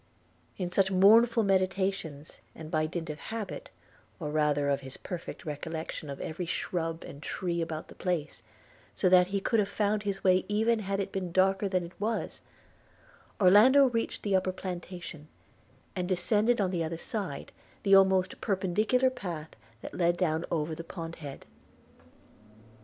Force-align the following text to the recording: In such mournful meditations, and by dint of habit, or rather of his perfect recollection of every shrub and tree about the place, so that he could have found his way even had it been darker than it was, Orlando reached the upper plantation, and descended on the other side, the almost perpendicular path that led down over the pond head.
In 0.57 0.71
such 0.71 0.89
mournful 0.89 1.43
meditations, 1.43 2.39
and 2.55 2.71
by 2.71 2.87
dint 2.87 3.11
of 3.11 3.19
habit, 3.19 3.69
or 4.19 4.31
rather 4.31 4.67
of 4.67 4.79
his 4.79 4.97
perfect 4.97 5.45
recollection 5.45 6.09
of 6.09 6.19
every 6.19 6.47
shrub 6.47 7.03
and 7.03 7.21
tree 7.21 7.61
about 7.61 7.87
the 7.87 7.93
place, 7.93 8.41
so 8.95 9.09
that 9.09 9.27
he 9.27 9.39
could 9.39 9.59
have 9.59 9.69
found 9.69 10.01
his 10.01 10.23
way 10.23 10.43
even 10.47 10.79
had 10.79 10.99
it 10.99 11.11
been 11.11 11.31
darker 11.31 11.69
than 11.69 11.83
it 11.83 11.93
was, 12.01 12.41
Orlando 13.39 13.89
reached 13.89 14.23
the 14.23 14.35
upper 14.35 14.51
plantation, 14.51 15.27
and 15.95 16.09
descended 16.09 16.59
on 16.59 16.71
the 16.71 16.83
other 16.83 16.97
side, 16.97 17.51
the 17.83 17.93
almost 17.93 18.41
perpendicular 18.41 19.11
path 19.11 19.49
that 19.81 19.93
led 19.93 20.17
down 20.17 20.45
over 20.49 20.73
the 20.73 20.83
pond 20.83 21.17
head. 21.17 21.45